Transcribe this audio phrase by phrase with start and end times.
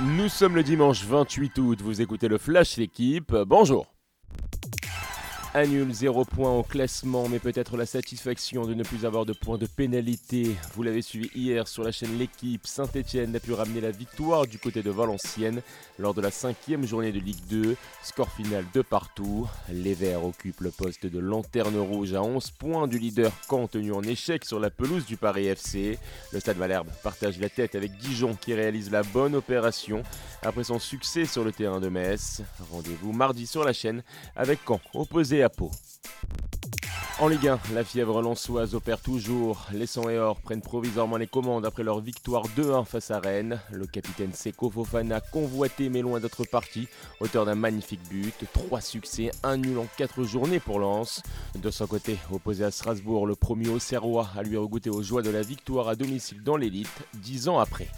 [0.00, 3.93] Nous sommes le dimanche 28 août, vous écoutez le Flash L'équipe, bonjour
[5.56, 9.56] Annule 0 points au classement, mais peut-être la satisfaction de ne plus avoir de points
[9.56, 10.56] de pénalité.
[10.74, 14.58] Vous l'avez suivi hier sur la chaîne L'équipe, Saint-Etienne a pu ramener la victoire du
[14.58, 15.62] côté de Valenciennes
[16.00, 17.76] lors de la cinquième journée de Ligue 2.
[18.02, 19.48] Score final de partout.
[19.72, 23.92] Les Verts occupent le poste de lanterne rouge à 11 points du leader Caen tenu
[23.92, 26.00] en échec sur la pelouse du Paris FC.
[26.32, 30.02] Le Stade Malherbe partage la tête avec Dijon qui réalise la bonne opération
[30.42, 32.42] après son succès sur le terrain de Metz.
[32.72, 34.02] Rendez-vous mardi sur la chaîne
[34.34, 35.43] avec Caen opposé à
[37.20, 39.68] En Ligue 1, la fièvre lançoise opère toujours.
[39.72, 43.60] Les 100 et Or prennent provisoirement les commandes après leur victoire 2-1 face à Rennes.
[43.70, 46.88] Le capitaine Seko Fofana, convoité mais loin d'être parti,
[47.20, 48.34] auteur d'un magnifique but.
[48.52, 51.22] Trois succès, un nul en quatre journées pour Lens.
[51.54, 55.22] De son côté, opposé à Strasbourg, le premier au Serrois a lui regoûté aux joies
[55.22, 57.88] de la victoire à domicile dans l'élite, dix ans après.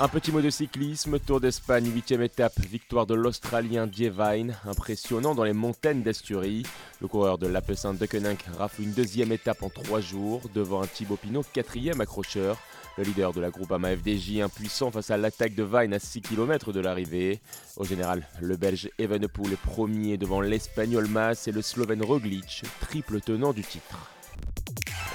[0.00, 5.44] Un petit mot de cyclisme, Tour d'Espagne, 8 étape, victoire de l'Australien Dievine, impressionnant dans
[5.44, 6.64] les montagnes d'Asturie.
[7.00, 11.14] Le coureur de l'Ape Saint-Deceuninck rafle une deuxième étape en trois jours, devant un Thibaut
[11.14, 12.58] Pinot, quatrième accrocheur.
[12.98, 16.72] Le leader de la Groupama FDJ impuissant face à l'attaque de Vine à 6 km
[16.72, 17.38] de l'arrivée.
[17.76, 23.20] Au général, le Belge Evenepoel est premier devant l'Espagnol Mas et le Slovène Roglic, triple
[23.20, 24.10] tenant du titre.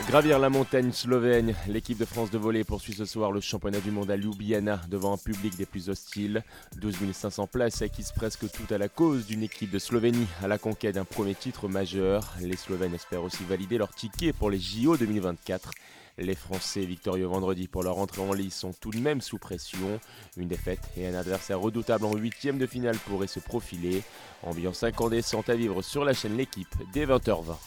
[0.10, 3.92] Gravir la montagne slovène, l'équipe de France de volley poursuit ce soir le championnat du
[3.92, 6.44] monde à Ljubljana devant un public des plus hostiles.
[6.78, 10.58] 12 500 places acquises presque toutes à la cause d'une équipe de Slovénie à la
[10.58, 12.34] conquête d'un premier titre majeur.
[12.42, 15.70] Les Slovènes espèrent aussi valider leur ticket pour les JO 2024.
[16.18, 20.00] Les Français victorieux vendredi pour leur entrée en lice sont tout de même sous pression.
[20.38, 24.02] Une défaite et un adversaire redoutable en huitième de finale pourraient se profiler.
[24.42, 27.58] Ambiance incandescente à vivre sur la chaîne L'équipe dès 20h20.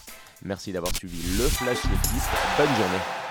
[0.43, 2.29] Merci d'avoir suivi le Flash L'équipe.
[2.57, 3.22] Bonne journée.